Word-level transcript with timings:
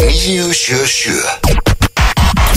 977 0.00 1.60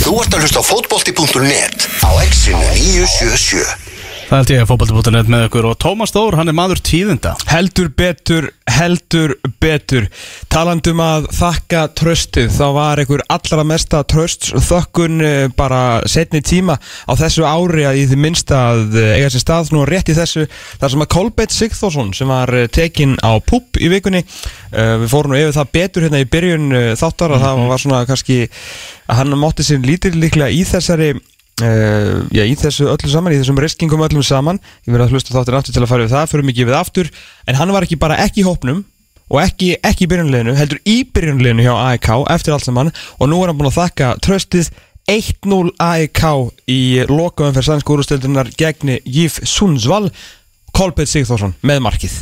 Þú 0.03 0.13
ert 0.21 0.35
að 0.35 0.43
hlusta 0.43 0.59
á 0.63 0.65
fótbolti.net 0.67 1.87
á 2.03 2.09
exinu 2.23 2.63
977 2.79 3.92
Það 4.29 4.37
held 4.37 4.51
ég 4.53 4.63
að 4.63 4.69
fótbolti.net 4.71 5.31
með 5.31 5.45
ykkur. 5.47 5.69
Og 5.69 5.79
Tómas 5.81 6.13
Þór, 6.15 6.39
hann 6.39 6.51
er 6.51 6.57
maður 6.57 6.81
tíðinda. 6.85 7.35
Heldur 7.51 7.89
betur, 7.97 8.49
heldur 8.71 9.35
betur. 9.61 10.07
Talandum 10.53 11.01
að 11.01 11.27
þakka 11.33 11.81
tröstið 11.97 12.51
Þá 12.53 12.65
var 12.75 13.01
einhver 13.01 13.23
allra 13.33 13.65
mesta 13.65 14.03
tröst 14.05 14.51
Þökkun 14.53 15.23
eh, 15.25 15.47
bara 15.57 16.03
setni 16.09 16.43
tíma 16.45 16.75
Á 16.77 17.13
þessu 17.17 17.45
ári 17.47 17.87
að 17.89 18.01
í 18.01 18.05
því 18.11 18.19
minnsta 18.25 18.59
að 18.73 18.97
eh, 19.01 19.15
eiga 19.17 19.31
sér 19.33 19.43
stað 19.43 19.73
nú 19.73 19.83
rétt 19.89 20.11
í 20.13 20.17
þessu 20.17 20.45
þar 20.81 20.93
sem 20.93 21.05
að 21.05 21.11
Kolbeitt 21.15 21.55
Sigþórsson 21.55 22.13
sem 22.17 22.29
var 22.29 22.53
eh, 22.53 22.67
tekinn 22.71 23.17
á 23.25 23.33
púp 23.41 23.81
í 23.81 23.89
vikunni 23.93 24.23
Við 24.73 25.09
fórum 25.11 25.33
nú 25.33 25.37
yfir 25.37 25.53
það 25.53 25.73
betur 25.75 26.05
hérna 26.07 26.21
í 26.23 26.29
byrjun 26.33 26.71
þáttar 26.97 27.35
að 27.35 27.43
það 27.43 27.59
var 27.69 27.81
svona 27.83 27.99
kannski 28.09 28.37
hann 29.05 29.37
mátti 29.37 29.65
sér 29.67 29.83
lítil 29.85 30.15
líklega 30.17 30.49
í 30.49 30.63
þessari 30.65 31.11
Uh, 31.61 32.23
já, 32.33 32.41
í 32.49 32.55
þessu 32.57 32.87
öllu 32.89 33.11
saman, 33.11 33.35
í 33.35 33.37
þessum 33.37 33.59
riskingum 33.61 34.01
öllum 34.01 34.23
saman 34.25 34.57
ég 34.87 34.89
verði 34.89 35.05
að 35.05 35.11
hlusta 35.13 35.35
þáttir 35.35 35.57
aftur 35.59 35.75
til 35.75 35.83
að 35.83 35.91
fara 35.91 36.07
við 36.07 36.15
það 36.15 36.31
fyrir 36.31 36.47
mikið 36.47 36.69
við 36.71 36.77
aftur, 36.79 37.11
en 37.45 37.59
hann 37.59 37.73
var 37.75 37.85
ekki 37.85 37.99
bara 38.01 38.17
ekki 38.23 38.41
í 38.41 38.47
hópnum 38.47 38.79
og 39.29 39.37
ekki, 39.43 39.69
ekki 39.85 40.07
í 40.07 40.09
byrjunleginu 40.09 40.55
heldur 40.57 40.81
í 40.89 40.97
byrjunleginu 41.13 41.67
hjá 41.67 41.75
AEK 41.75 42.09
eftir 42.33 42.55
allt 42.55 42.65
saman 42.65 42.89
og 42.89 43.29
nú 43.29 43.43
er 43.43 43.51
hann 43.51 43.61
búin 43.61 43.69
að 43.69 43.79
þakka 43.83 44.09
tröstið 44.25 44.73
1-0 45.13 45.73
AEK 45.83 46.21
í 46.73 46.81
lokaðum 47.09 47.53
fyrir 47.55 47.69
sannsk 47.69 47.95
úrstildunar 47.95 48.49
gegni 48.57 48.97
Jif 49.05 49.37
Sundsvall 49.45 50.09
Kolbjörn 50.73 51.11
Sigþórsson 51.11 51.57
með 51.61 51.83
markið 51.85 52.21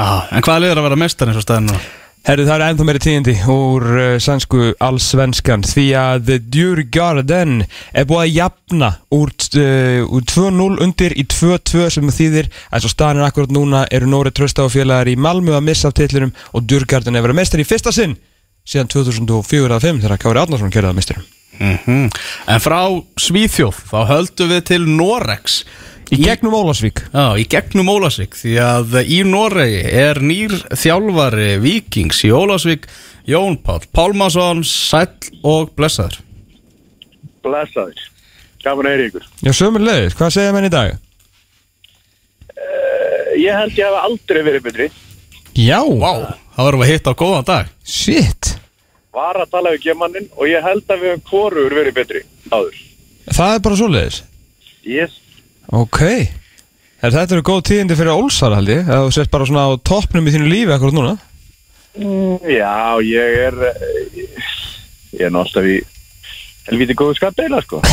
ah, 0.00 0.30
En 0.32 0.44
hvað 0.44 0.64
liður 0.64 0.80
að 0.80 0.88
vera 0.88 1.04
mestar 1.04 1.28
eins 1.28 1.40
og 1.40 1.44
staðinu? 1.44 1.76
Herru, 2.22 2.44
það 2.46 2.54
er 2.54 2.62
ennþá 2.68 2.84
meiri 2.86 3.00
tíðindi 3.02 3.32
úr 3.50 3.84
uh, 3.90 4.02
sannsku 4.22 4.68
allsvenskan 4.86 5.64
því 5.66 5.86
að 5.98 6.28
Djurgarden 6.54 7.64
er 7.66 8.06
búið 8.06 8.20
að 8.20 8.36
jafna 8.36 8.90
úr, 9.10 9.32
uh, 9.58 10.04
úr 10.06 10.26
2-0 10.30 10.68
undir 10.86 11.16
í 11.18 11.24
2-2 11.26 11.88
sem 11.96 12.12
þýðir 12.14 12.52
að 12.70 12.84
svo 12.84 12.92
staðin 12.92 13.26
akkurat 13.26 13.50
núna 13.50 13.82
eru 13.90 14.06
Nóri 14.06 14.30
Trösta 14.30 14.62
og 14.62 14.70
félagar 14.76 15.10
í 15.10 15.16
Malmö 15.18 15.56
að 15.58 15.66
missa 15.66 15.90
af 15.90 15.98
titlurum 15.98 16.30
og 16.54 16.62
Djurgarden 16.70 17.18
er 17.18 17.26
verið 17.26 17.40
mestar 17.40 17.64
í 17.64 17.66
fyrsta 17.66 17.90
sinn 17.90 18.14
síðan 18.62 18.92
2004-2005 18.94 20.04
þegar 20.04 20.22
Kári 20.22 20.44
Árnarsson 20.44 20.70
gerði 20.70 20.92
það 20.92 21.00
mesturum 21.02 21.30
Mm 21.58 22.06
En 22.48 22.62
frá 22.62 22.80
Svíþjóð, 23.20 23.82
þá 23.90 23.98
höldum 24.08 24.54
við 24.54 24.62
til 24.70 24.84
Norex 24.86 25.62
Í 26.12 26.18
gegnum 26.20 26.52
Ólasvík 26.58 27.00
Já, 27.08 27.32
í 27.40 27.46
gegnum 27.48 27.88
Ólasvík 27.88 28.36
Því 28.36 28.56
að 28.60 28.98
í 29.06 29.22
Noregi 29.24 29.80
er 30.02 30.20
nýr 30.20 30.52
þjálfari 30.76 31.54
Víkings 31.62 32.20
í 32.28 32.32
Ólasvík 32.36 32.84
Jón 33.28 33.56
Pál 33.64 33.80
Pálmason, 33.94 34.60
Sæll 34.66 35.32
og 35.46 35.70
Blessaður 35.78 36.20
Blessaður. 37.42 37.98
Að 38.62 38.86
heyri 38.92 39.06
ykkur. 39.10 39.24
Já, 39.42 39.50
sömur 39.58 39.82
leiðis, 39.82 40.14
hvað 40.14 40.34
segja 40.36 40.52
menn 40.54 40.68
í 40.68 40.70
dag? 40.70 40.92
Uh, 42.54 43.32
ég 43.40 43.56
held 43.58 43.78
ég 43.78 43.88
hef 43.88 43.96
aldrei 44.06 44.42
verið 44.46 44.66
betri. 44.68 44.86
Já, 45.58 45.80
Vá, 45.82 46.36
það 46.54 46.68
við 46.68 46.84
að 46.86 46.92
hitta 46.92 47.12
á 47.12 47.20
góðan 47.22 47.48
dag 47.48 47.72
shit 47.84 48.52
Var 49.12 49.40
að 49.42 49.50
tala 49.52 49.72
við 49.74 49.82
gemanin 49.88 50.28
og 50.38 50.46
ég 50.48 50.62
held 50.64 50.86
að 50.88 51.02
við 51.02 51.10
höfum 51.12 51.26
hvorur 51.28 51.74
verið 51.76 51.96
betri 51.98 52.22
áður. 52.52 52.78
Það 53.32 53.56
er 53.56 53.64
bara 53.66 53.80
svo 53.80 53.90
leiðis 53.90 54.22
Yes. 54.82 55.18
Ok. 55.72 56.00
Er, 56.04 57.10
Þetta 57.10 57.38
eru 57.38 57.44
góð 57.46 57.62
tíðindi 57.70 57.96
fyrir 57.96 58.12
Ólsar 58.12 58.52
held 58.58 58.70
ég? 58.70 58.84
Að 58.86 59.06
þú 59.06 59.14
sett 59.16 59.30
bara 59.32 59.46
svona 59.48 59.64
á 59.64 59.70
toppnum 59.80 60.28
í 60.28 60.34
þínu 60.34 60.50
lífi 60.50 60.74
akkurat 60.74 60.96
núna? 60.98 61.14
Mm, 61.96 62.44
já, 62.48 62.74
ég 63.04 63.38
er, 63.48 63.56
eh, 63.68 64.36
ég 65.16 65.24
er 65.26 65.32
náttúrulega 65.32 65.72
í 65.72 65.80
helviti 66.68 66.96
góðu 66.96 67.16
skapdeila, 67.18 67.62
sko. 67.64 67.80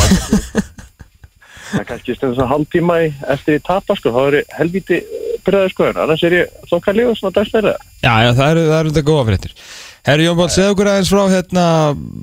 Það 1.70 1.80
er 1.80 1.86
kannski 1.86 2.14
stundum 2.16 2.34
svona 2.34 2.50
hálftíma 2.50 2.94
í, 3.04 3.10
eftir 3.30 3.56
ég 3.56 3.66
tapa, 3.66 3.94
sko, 3.94 4.10
þá 4.10 4.20
er 4.24 4.36
ég 4.40 4.54
helviti 4.58 4.96
byrjaði, 5.46 5.72
sko, 5.74 5.90
annars 5.92 6.24
er 6.26 6.34
ég 6.34 6.56
þokkalíu 6.70 7.12
og 7.12 7.18
svona 7.18 7.36
dagsverða. 7.36 7.76
Já, 8.02 8.14
já, 8.26 8.30
það 8.40 8.48
eru, 8.50 8.64
eru 8.78 8.90
þetta 8.92 9.06
góða 9.06 9.26
fréttir 9.28 9.54
Herri 10.06 10.24
Jón 10.24 10.38
Bál, 10.38 10.48
segð 10.48 10.72
okkur 10.72 10.88
aðeins 10.88 11.10
frá 11.12 11.20
hérna 11.28 11.64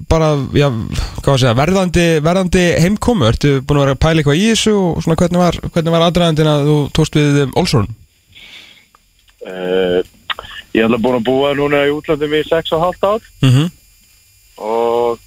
bara, 0.09 0.31
já, 0.57 0.65
hvað 0.71 1.27
var 1.27 1.35
að 1.35 1.41
segja 1.43 1.57
verðandi, 1.59 2.05
verðandi 2.25 2.63
heimkomu, 2.81 3.27
ertu 3.29 3.51
búin 3.61 3.77
að 3.77 3.83
vera 3.85 3.93
að 3.93 4.01
pæla 4.01 4.21
eitthvað 4.23 4.39
í 4.41 4.47
þessu 4.49 4.73
og 4.79 5.03
svona 5.05 5.17
hvernig 5.21 5.43
var, 5.43 5.59
hvernig 5.75 5.93
var 5.93 6.05
aðdraðandinn 6.07 6.49
að 6.49 6.69
þú 6.69 6.77
tókst 6.97 7.19
við 7.19 7.37
um, 7.43 7.51
Olsson? 7.61 7.85
Uh, 9.45 9.99
ég 10.73 10.81
hef 10.81 10.87
alveg 10.87 11.03
búin 11.05 11.19
að 11.19 11.27
búa 11.29 11.51
núna 11.59 11.83
í 11.85 11.93
útlandum 11.93 12.33
í 12.33 12.41
6,5 12.49 13.05
ár. 13.11 13.29
Mm 13.45 13.53
-hmm. 13.53 13.69
og 14.57 15.19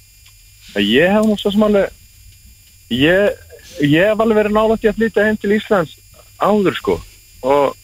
ég 0.75 1.07
hef 1.07 1.25
nú 1.25 1.37
svo 1.39 1.51
sem 1.51 1.63
alveg 1.63 1.87
ég, 2.89 3.31
ég 3.79 4.09
hef 4.11 4.19
alveg 4.19 4.41
verið 4.41 4.57
nálægt 4.57 4.83
í 4.83 4.91
að 4.91 4.99
flytja 4.99 5.25
heim 5.25 5.37
til 5.37 5.55
Íslands 5.55 5.95
áður 6.41 6.75
sko 6.75 6.97
og 7.41 7.75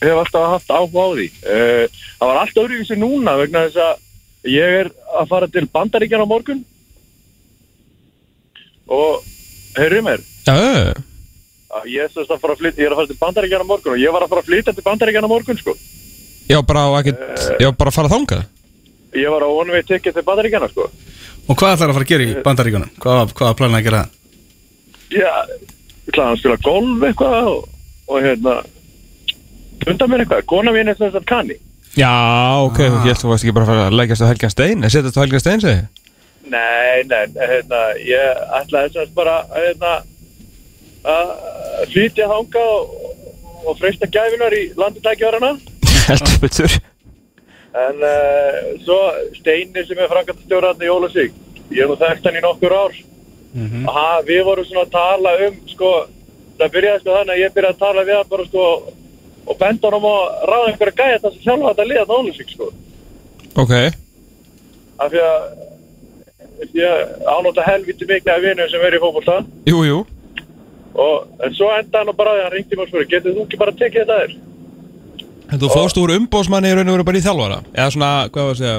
hef 0.00 0.16
alltaf 0.16 0.48
haft 0.54 0.70
áhuga 0.70 1.04
á 1.04 1.08
því 1.12 1.28
uh, 1.44 1.84
það 2.18 2.28
var 2.28 2.40
allt 2.40 2.60
öðruvísi 2.62 2.96
núna 2.96 3.36
vegna 3.36 3.66
þess 3.68 3.76
að 3.84 4.03
ég 4.48 4.78
er 4.82 4.92
að 5.14 5.28
fara 5.30 5.48
til 5.50 5.66
Bandaríkjan 5.72 6.24
á 6.24 6.28
morgun. 6.28 6.62
Og 8.92 9.24
heyrðu 9.78 10.04
mér? 10.04 10.24
Já, 10.44 10.54
ég, 11.88 12.04
er 12.04 12.10
sem 12.12 12.22
sagt 12.22 12.36
að 12.36 12.42
fara 12.42 12.56
að 12.56 12.64
flytja, 12.64 12.82
ég 12.82 12.88
er 12.88 12.94
að 12.94 13.00
fara 13.00 13.12
til 13.12 13.20
Bandaríkjan 13.22 13.64
á 13.64 13.70
morgun 13.72 13.96
og 13.96 14.02
ég 14.02 14.14
var 14.14 14.26
að 14.26 14.34
fara 14.34 14.44
að 14.44 14.50
flytja 14.50 14.74
til 14.76 14.86
Bandaríkjan 14.86 15.26
á 15.26 15.32
morgun 15.32 15.60
sko. 15.60 15.76
Já, 16.50 16.60
bara 16.60 16.84
á 16.84 16.90
ekkert, 17.00 17.22
já, 17.62 17.70
bara 17.72 17.90
að 17.90 17.96
fara 17.96 18.12
þangað? 18.12 18.44
Ég 19.14 19.30
var 19.30 19.46
á 19.46 19.48
way 19.48 19.82
ticket 19.86 20.14
til 20.14 20.26
Bandaríkjana 20.26 20.68
sko. 20.72 20.90
Og 21.44 21.58
hvað 21.60 21.74
ætlar 21.74 21.90
að 21.92 21.96
fara 21.98 22.06
að 22.06 22.12
gera 22.12 22.24
í 22.24 22.36
bandaríkunum? 22.44 22.92
Hvað, 23.00 23.32
hvað 23.36 23.56
planið 23.58 23.78
að 23.78 23.86
gera 23.86 24.00
það? 24.00 24.20
Já, 25.14 25.32
ég 26.04 26.12
ætlaði 26.12 26.30
að 26.30 26.40
spila 26.40 26.56
golf 26.64 27.04
eitthvað 27.08 27.50
og, 27.50 27.66
og 28.08 28.24
hérna 28.24 28.54
undan 29.84 30.10
mér 30.10 30.24
eitthvað, 30.24 30.46
kona 30.48 30.72
mín 30.72 30.88
er 30.88 30.98
þess 31.00 31.20
að 31.20 31.28
kanni 31.28 31.58
Já, 31.94 32.14
ok, 32.64 32.80
ah. 32.80 32.96
ég 33.04 33.12
held 33.12 33.20
þú 33.22 33.30
varst 33.30 33.46
ekki 33.46 33.54
bara 33.56 33.66
að 33.66 33.72
fara 33.72 33.84
að 33.88 33.98
leggjast 34.00 34.24
á 34.24 34.30
Helgan 34.30 34.54
Stein, 34.54 34.82
eða 34.82 34.94
setjast 34.94 35.18
á 35.18 35.22
Helgan 35.22 35.44
Stein, 35.44 35.62
segi 35.64 35.84
Nei, 36.44 37.04
nei, 37.08 37.22
hérna 37.38 37.84
ég 38.04 38.42
ætlaði 38.60 38.90
þess 38.92 39.02
að 39.04 39.14
bara 39.16 39.36
að 39.48 39.68
hérna 39.68 39.92
að 41.14 41.30
flytja 41.92 42.26
þanga 42.32 42.64
og, 42.74 42.98
og 43.64 43.78
freysta 43.80 44.10
gæfinar 44.12 44.56
í 44.56 44.66
landutækjarana 44.78 45.54
Heldur 46.08 46.36
betur. 46.42 46.74
En 47.74 48.04
uh, 48.04 48.58
svo 48.84 48.98
Steini 49.38 49.86
sem 49.88 49.98
er 49.98 50.12
frangatastjóraðni 50.12 50.86
í 50.86 50.92
Ólasík 50.92 51.40
ég 51.72 51.84
er 51.84 51.90
nú 51.90 51.96
þekkt 52.00 52.28
hann 52.28 52.38
í 52.38 52.44
nokkur 52.44 52.74
ár. 52.74 52.98
Og 53.54 53.90
ha, 53.94 54.08
við 54.26 54.42
vorum 54.48 54.66
svona 54.66 54.84
að 54.84 54.94
tala 54.96 55.32
um 55.46 55.56
sko, 55.70 55.90
það 56.58 56.72
byrjaði 56.74 57.02
sko 57.02 57.16
þannig 57.16 57.34
að 57.34 57.42
ég 57.42 57.54
byrjaði 57.54 57.76
að 57.76 57.82
tala 57.84 58.06
við 58.08 58.18
hann 58.18 58.30
bara 58.32 58.46
sko 58.48 58.64
og 59.46 59.58
benda 59.60 59.88
honum 59.90 60.06
að 60.08 60.22
ráða 60.50 60.70
einhverja 60.70 60.96
gæja 61.00 61.18
þess 61.22 61.36
að 61.38 61.44
sjálfa 61.44 61.70
þetta 61.74 61.86
liða 61.90 62.16
Ólasík 62.18 62.50
sko. 62.54 62.70
Ok, 63.62 63.72
af 65.04 65.12
því 65.12 65.20
að 65.28 65.38
ég 66.74 67.12
ánóta 67.28 67.64
helviti 67.66 68.06
mikið 68.08 68.32
af 68.34 68.42
vinum 68.44 68.68
sem 68.72 68.80
er 68.88 68.96
í 68.96 69.00
fókbólta 69.02 69.36
jú, 69.68 69.82
jú. 69.84 70.00
Og 70.94 71.42
en 71.44 71.54
svo 71.58 71.68
enda 71.74 71.98
hann 72.00 72.08
og 72.12 72.16
bara 72.16 72.36
hann 72.44 72.52
ringdi 72.54 72.76
mér 72.78 72.86
og 72.86 72.90
spurði, 72.92 73.08
getur 73.10 73.34
þú 73.34 73.44
ekki 73.48 73.58
bara 73.58 73.72
tekið 73.74 74.04
þetta 74.04 74.18
þér? 74.22 74.34
En 75.52 75.60
þú 75.60 75.70
fórst 75.74 75.98
úr 76.00 76.12
umbósmanni 76.16 76.70
í 76.70 76.76
raun 76.78 76.88
og 76.88 76.94
veru 76.98 77.06
bara 77.10 77.18
í 77.20 77.24
þjálfara? 77.24 77.58
Eða 77.74 77.88
svona, 77.94 78.10
hvað 78.32 78.46
var 78.48 78.54
að 78.54 78.60
segja? 78.62 78.76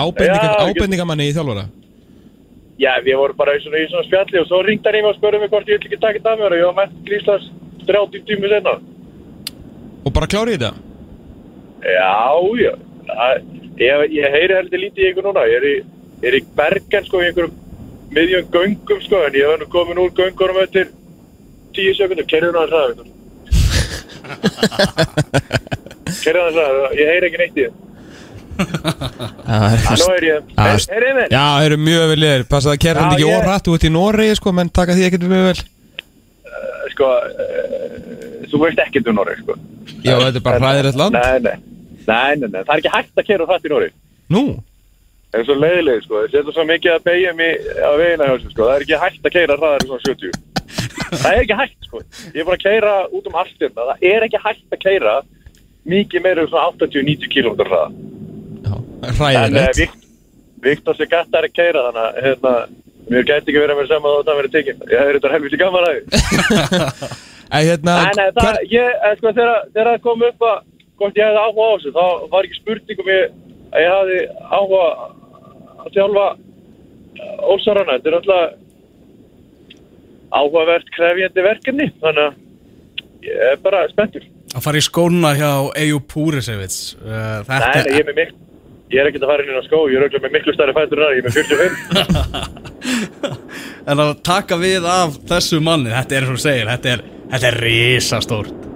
Ábendinga, 0.00 0.48
ekki- 0.50 0.74
Ábendingamanni 0.74 1.28
í 1.30 1.34
þjálfara? 1.36 1.64
Já, 2.80 2.92
við 3.04 3.16
vorum 3.20 3.36
bara 3.36 3.54
í 3.56 3.62
svona, 3.62 3.78
í 3.78 3.88
svona 3.90 4.06
spjalli 4.08 4.40
og 4.40 4.46
svo 4.50 4.62
ringdi 4.66 4.86
hann 4.88 4.98
í 4.98 5.02
mig 5.04 5.10
og 5.14 5.16
spurði 5.20 5.40
mig 5.40 5.50
hvort 5.54 5.68
ég 5.70 5.78
vil 5.78 5.86
ekki 5.88 6.00
taka 6.00 6.18
þetta 6.18 6.32
að 6.34 6.40
mér 6.42 6.52
og 6.56 6.60
ég 6.60 6.74
var 6.80 6.88
til 7.06 7.18
Íslands 7.20 7.46
30 7.86 8.24
tími 8.28 8.48
senna 8.50 8.74
Og 10.04 10.12
bara 10.16 10.30
klárið 10.30 10.58
þetta? 10.58 10.72
Já, 11.84 12.14
já. 12.64 12.72
Það- 13.10 13.42
ég, 13.80 14.06
ég 14.16 14.36
heyri 14.36 14.54
heldur 14.58 14.84
lítið 14.84 15.04
í 15.04 15.10
ykkur 15.10 15.26
núna. 15.28 15.46
Ég 15.48 15.56
er 15.60 15.66
í, 15.70 15.74
ég 16.22 16.28
er 16.30 16.38
í 16.40 16.44
Bergen 16.56 17.04
sko 17.08 17.20
í 17.20 17.28
einhverjum 17.28 17.58
miðjum 18.14 18.48
göngum 18.50 19.00
sko 19.04 19.20
en 19.26 19.36
ég 19.38 19.46
var 19.46 19.60
nú 19.60 19.68
komin 19.70 20.00
úr 20.02 20.10
göngunum 20.16 20.58
eftir 20.64 20.90
10 21.76 21.94
sekundum, 21.98 22.26
kerður 22.30 22.58
hann 22.58 22.66
að 22.66 22.72
hraða 22.74 22.92
kerður 26.24 26.42
hann 26.42 26.50
að 26.50 26.56
hraða 26.58 26.90
ég 26.98 27.12
heyri 27.12 27.30
ekki 27.30 27.40
neitt 27.42 27.56
í 27.60 27.68
þeim 27.68 27.76
Nú 28.60 30.06
er 30.12 30.24
ég, 30.26 30.50
Já, 30.52 30.64
er, 30.68 31.04
ég 31.06 31.14
með? 31.16 31.28
Já, 31.32 31.44
þeir 31.62 31.66
eru 31.70 31.78
mjög 31.80 32.02
vel 32.10 32.18
liðir 32.20 32.42
Passa 32.50 32.74
að 32.74 32.88
hann 32.98 33.14
ekki 33.14 33.28
Þú 33.64 33.76
ert 33.76 33.86
í 33.86 33.92
Noregi, 33.94 34.34
sko, 34.36 34.52
menn 34.52 34.72
taka 34.74 34.96
því 34.98 35.06
ekkert 35.06 35.24
mjög 35.30 35.46
vel. 35.46 35.60
Sko, 36.92 37.08
uh, 37.08 38.19
þú 38.50 38.62
veist 38.64 38.82
ekkert 38.84 39.10
um 39.10 39.20
Noreg 39.20 39.44
sko. 39.44 39.56
Já, 40.04 40.14
þetta 40.16 40.40
er 40.40 40.46
bara 40.46 40.62
hræðilegt 40.64 40.98
land. 41.00 41.16
Nei, 41.16 41.38
nei, 41.46 41.56
nei, 42.06 42.34
nei, 42.40 42.48
nei, 42.48 42.60
það 42.64 42.74
er 42.74 42.82
ekki 42.82 42.94
hægt 42.96 43.22
að 43.22 43.28
kera 43.30 43.48
hrætt 43.50 43.66
í 43.68 43.72
Noreg 43.72 43.96
Nú, 44.30 44.44
Það 45.30 45.40
er 45.40 45.46
svo 45.46 45.54
leiðileg, 45.62 46.00
sko, 46.02 46.20
það 46.24 46.32
setur 46.34 46.54
svo 46.56 46.62
mikið 46.66 46.92
að 46.96 47.04
beigja 47.06 47.32
mig 47.38 47.66
á 47.78 47.90
vegina 48.00 48.26
hjá 48.26 48.32
þessu, 48.32 48.48
sko, 48.50 48.64
það 48.66 48.72
er 48.74 48.84
ekki 48.84 48.98
hægt 48.98 49.28
að 49.28 49.34
keira 49.36 49.56
hraðar 49.60 49.84
í 49.84 49.90
svona 49.90 50.02
70. 50.08 50.32
Það 51.10 51.28
er 51.30 51.42
ekki 51.44 51.58
hægt, 51.60 51.76
sko, 51.86 52.00
ég 52.34 52.40
er 52.40 52.48
bara 52.48 52.58
að 52.58 52.64
keira 52.64 52.94
út 53.14 53.28
um 53.30 53.38
allt 53.38 53.62
hérna, 53.62 53.84
það 53.92 54.02
er 54.10 54.26
ekki 54.26 54.40
hægt 54.42 54.74
að 54.74 54.82
keira 54.82 55.12
mikið 55.94 56.24
meira 56.26 56.42
um 56.42 56.50
svona 56.50 56.66
80-90 56.74 57.30
km 57.30 57.62
hraða. 57.62 57.94
já, 58.66 58.74
uh, 58.74 59.14
hræðilegt 59.20 59.78
Vik 59.78 59.94
Viktor 60.66 60.98
Segatta 60.98 61.38
er 61.38 61.46
að 61.46 61.56
keira 61.56 61.86
þannig 61.86 62.02
að 62.02 62.20
hérna, 62.26 62.54
mér 63.10 63.26
gæti 63.30 63.48
ekki 63.52 63.62
verið 63.62 63.74
að 63.76 63.80
vera 63.80 63.90
saman 63.94 64.10
þá 64.10 64.26
það 64.26 64.40
verið 64.40 64.56
tekinn. 64.58 64.82
Ég 64.90 64.98
hefði 65.00 65.14
þetta 65.16 65.34
helviti 65.36 65.60
gaman 65.62 65.86
að. 65.86 65.94
En 65.94 67.14
hérna, 67.50 67.94
Nei, 68.00 68.12
nei, 68.18 68.28
það, 68.36 68.60
ég, 68.70 68.88
eh, 69.00 69.16
sko, 69.18 69.32
þegar, 69.36 69.64
þegar 69.74 69.90
það 69.90 70.04
kom 70.06 70.26
upp 70.28 70.40
að 70.50 70.58
hvort 71.00 71.18
ég 71.18 71.24
hefði 71.26 71.40
áhuga 71.44 71.66
á 71.66 71.74
þessu, 71.74 71.90
þá 71.96 72.06
var 72.34 72.46
ekki 72.46 72.60
spurning 72.60 72.98
um 73.02 73.10
ég, 73.10 73.24
að 73.70 73.80
ég 73.84 73.90
hefði 73.96 74.18
áhuga 74.50 74.84
að 75.80 75.92
þjálfa 75.96 76.26
Ólsarana. 77.20 77.96
Þetta 77.98 78.08
er 78.08 78.16
alltaf 78.20 78.44
áhugavert 80.30 80.92
krefjandi 80.94 81.42
verkefni, 81.44 81.86
þannig 82.00 82.28
að 82.28 82.32
ég 83.26 83.48
er 83.50 83.58
bara 83.64 83.82
spenntur. 83.90 84.24
Að 84.50 84.64
fara 84.64 84.80
í 84.80 84.84
skóna 84.84 85.30
hjá 85.38 85.50
Eju 85.78 86.00
Púrisevits 86.10 86.96
Nei, 86.98 87.42
Þetta 87.46 87.68
nei, 87.70 87.92
ég 87.92 88.00
er 88.00 88.06
með 88.08 88.16
miklu, 88.18 88.38
ég 88.90 88.98
er 88.98 89.10
ekkert 89.10 89.26
að 89.26 89.30
fara 89.30 89.44
inn 89.44 89.60
á 89.62 89.64
skó, 89.66 89.78
ég 89.86 89.94
er 89.94 90.02
auðvitað 90.06 90.24
með 90.24 90.34
miklu 90.34 90.54
stærri 90.56 90.74
fætur 90.74 90.98
en 90.98 91.04
það, 91.04 91.14
ég 91.14 91.20
er 91.20 91.26
með 91.28 91.34
45. 91.38 92.58
En 93.90 94.02
að 94.02 94.10
taka 94.26 94.58
við 94.60 94.82
af 94.90 95.18
þessu 95.30 95.60
manni 95.62 95.92
Þetta 95.92 96.16
er 96.16 96.26
þú 96.30 96.36
segir 96.40 96.70
Þetta 96.70 96.92
er, 96.94 97.00
þetta 97.30 97.50
er 97.50 97.60
risastórt 97.64 98.66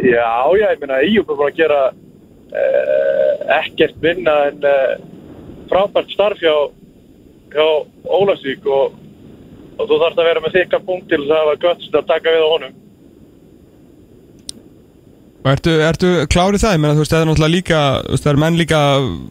Já, 0.00 0.30
já, 0.54 0.66
ég 0.70 0.80
meina, 0.80 1.00
Íjup 1.02 1.30
er 1.32 1.38
búin 1.38 1.50
að 1.50 1.58
gera 1.58 1.80
uh, 1.90 3.32
ekkert 3.58 3.96
vinna 4.02 4.36
en 4.48 4.62
uh, 4.64 4.92
frábært 5.70 6.12
starf 6.14 6.40
hjá, 6.42 6.54
hjá 7.52 7.66
Ólasvík 8.06 8.64
og, 8.70 8.94
og 9.76 9.90
þú 9.90 9.98
þarfst 10.02 10.22
að 10.22 10.30
vera 10.30 10.44
með 10.44 10.56
þykka 10.58 10.82
punkt 10.86 11.10
til 11.10 11.20
þess 11.24 11.34
að 11.34 11.42
hafa 11.42 11.58
gött 11.66 11.98
að 12.00 12.08
taka 12.12 12.36
við 12.36 12.46
á 12.46 12.52
honum. 12.54 12.79
Ertu, 15.48 15.72
ertu 15.80 16.08
klárið 16.28 16.60
það? 16.64 16.74
Ég 16.74 16.82
meina, 16.82 16.94
þú 16.96 17.02
veist, 17.04 17.12
það 17.14 17.22
er 17.22 17.28
náttúrulega 17.30 17.54
líka, 17.54 17.80
það 18.10 18.30
er 18.32 18.38
menn 18.42 18.58
líka, 18.60 18.80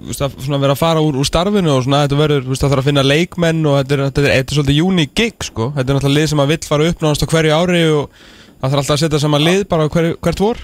veist, 0.07 0.23
að 0.25 0.63
vera 0.63 0.73
að 0.73 0.81
fara 0.81 1.03
úr, 1.05 1.19
úr 1.21 1.27
starfinu 1.29 1.71
og 1.75 1.85
svona, 1.85 2.01
þetta 2.07 2.19
verður, 2.19 2.43
þú 2.45 2.53
veist, 2.53 2.63
það 2.63 2.73
þarf 2.73 2.83
að 2.83 2.89
finna 2.89 3.05
leikmenn 3.05 3.61
og 3.69 3.77
þetta 3.77 3.95
er, 3.95 4.03
þetta 4.07 4.23
er, 4.23 4.33
þetta 4.39 4.53
er 4.53 4.57
svolítið 4.57 4.81
unique 4.87 5.15
gig, 5.19 5.37
sko. 5.45 5.69
Þetta 5.75 5.85
er 5.85 5.99
náttúrulega 5.99 6.17
lið 6.17 6.31
sem 6.31 6.43
að 6.43 6.51
vill 6.53 6.69
fara 6.71 6.89
upp 6.89 7.05
á 7.05 7.31
hverju 7.33 7.55
ári 7.59 7.83
og 7.93 8.19
það 8.59 8.65
þarf 8.65 8.81
alltaf 8.81 8.95
að 8.95 9.01
setja 9.03 9.21
saman 9.23 9.45
lið 9.45 9.63
bara 9.69 9.85
á 9.85 9.93
hverju, 9.93 10.17
hvert 10.25 10.43
vor. 10.43 10.63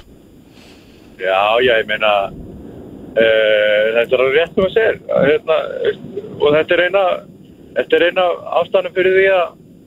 Já, 1.21 1.41
já, 1.63 1.73
ég 1.79 1.87
meina, 1.89 2.13
uh, 3.15 3.83
þetta 3.99 4.17
er 4.17 4.25
rétt 4.35 4.57
sem 4.57 4.65
að 4.65 4.73
segja 4.75 5.21
hérna, 5.29 5.59
og 6.41 6.47
þetta 6.57 6.75
er 6.75 6.83
eina, 6.89 7.03
þetta 7.77 7.99
er 7.99 8.07
eina 8.09 8.25
ástæðanum 8.61 8.97
fyrir 8.97 9.19
því 9.19 9.27
að, 9.35 9.45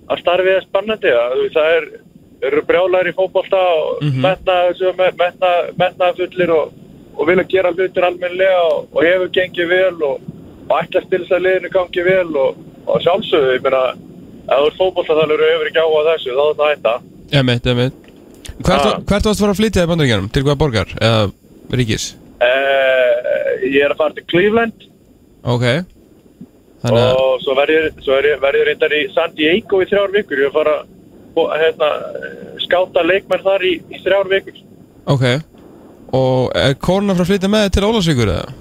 að 0.08 0.22
starfið 0.22 0.54
er 0.54 0.68
spannandi. 0.68 1.16
Að, 1.18 1.42
það 1.56 1.74
er, 1.74 1.88
eru 2.42 2.62
brjálæri 2.66 3.12
í 3.12 3.16
fótbolta 3.16 3.58
og 3.58 4.02
mm 4.02 4.10
-hmm. 4.10 4.22
metna, 4.22 4.54
metna, 5.18 5.50
metna 5.78 6.12
fullir 6.16 6.50
og, 6.50 6.72
og 7.16 7.26
vilja 7.28 7.44
gera 7.48 7.72
hlutir 7.72 8.04
almennilega 8.04 8.60
og, 8.72 8.88
og 8.92 9.04
hefur 9.04 9.30
gengið 9.36 9.68
vel 9.68 10.02
og, 10.02 10.20
og 10.68 10.74
ætla 10.82 11.00
að 11.00 11.44
liðinu 11.44 11.70
gangi 11.70 12.02
vel 12.04 12.36
og, 12.36 12.56
og 12.86 13.00
sjálfsögðu, 13.02 13.54
ég 13.56 13.62
meina, 13.62 13.82
ef 14.48 14.58
þú 14.58 14.66
ert 14.66 14.80
fótbolta 14.80 15.18
þá 15.18 15.24
eru 15.24 15.50
hefur 15.52 15.70
ekki 15.70 15.82
á 15.82 15.88
að 15.88 16.08
þessu, 16.10 16.30
þá 16.38 16.44
er 16.48 16.56
það 16.58 16.70
hætta. 16.72 16.94
Emitt, 17.32 17.66
emitt. 17.66 17.94
Hvert, 18.58 18.86
Ah. 18.86 19.00
hvert 19.06 19.24
varst 19.24 19.40
fara 19.40 19.52
að 19.52 19.60
flytja 19.60 19.84
í 19.84 19.90
bandaríkjanum? 19.90 20.30
Til 20.32 20.42
hvaða 20.42 20.58
borgar? 20.58 20.88
Eða 21.00 21.30
ríkis? 21.70 22.14
Uh, 22.38 23.66
ég 23.66 23.84
er 23.84 23.90
að 23.92 23.96
fara 23.96 24.14
til 24.14 24.24
Cleveland 24.30 24.88
Ok. 25.48 25.64
Þannig 26.82 27.18
og 27.18 27.40
svo 27.42 27.54
verð 27.58 27.74
ég, 27.74 27.86
er 28.06 28.66
reyndar 28.68 28.94
í 28.94 29.02
San 29.14 29.34
Diego 29.34 29.80
í 29.82 29.88
þrjár 29.90 30.12
vikur. 30.14 30.38
Ég 30.38 30.46
er 30.46 30.50
að 30.52 30.58
fara 30.58 30.76
hérna, 31.60 31.88
skáta 32.64 33.04
leikmenn 33.06 33.44
þar 33.44 33.64
í, 33.68 33.74
í 33.92 34.00
þrjár 34.04 34.30
vikur. 34.32 34.58
ok. 35.14 35.24
Og 36.18 36.52
er 36.56 36.74
kona 36.80 37.12
frá 37.14 37.20
að 37.26 37.28
flytja 37.34 37.48
með 37.52 37.66
til 37.74 37.84
Ólasvíkur 37.84 38.30
eða? 38.32 38.52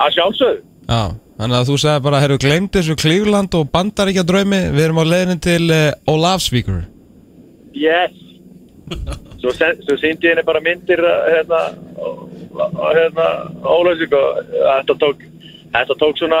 Að 0.00 0.14
sjálfsögðu. 0.14 0.60
Já, 0.88 1.00
þannig 1.40 1.56
að 1.58 1.66
þú 1.68 1.76
sagði 1.82 2.04
bara, 2.06 2.20
herru, 2.22 2.38
gleymd 2.40 2.70
þessu 2.72 2.96
Klífland 2.96 3.56
og 3.58 3.66
bandaríkja 3.74 4.24
draumi, 4.24 4.60
við 4.72 4.84
erum 4.86 5.00
á 5.02 5.04
leiðinu 5.10 5.36
til 5.44 5.64
uh, 5.68 5.90
Ólafsvíkur. 6.08 6.78
Yes. 7.76 8.14
Svo, 9.42 9.52
sen- 9.52 9.82
svo 9.84 9.96
síndi 10.00 10.30
henni 10.30 10.44
bara 10.48 10.60
myndir 10.64 11.02
hérna, 11.04 11.60
og- 12.00 12.24
og 12.56 12.88
hérna, 12.96 13.26
Ólausík 13.60 14.16
og 14.16 14.40
þetta 14.54 14.96
tók, 15.02 15.26
þetta 15.76 15.98
tók 16.00 16.16
svona 16.22 16.40